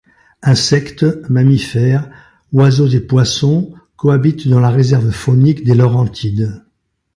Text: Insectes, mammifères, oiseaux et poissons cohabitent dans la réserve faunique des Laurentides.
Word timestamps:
Insectes, 0.41 1.29
mammifères, 1.29 2.09
oiseaux 2.53 2.87
et 2.87 3.01
poissons 3.01 3.71
cohabitent 3.97 4.47
dans 4.47 4.59
la 4.59 4.71
réserve 4.71 5.11
faunique 5.11 5.63
des 5.63 5.75
Laurentides. 5.75 6.65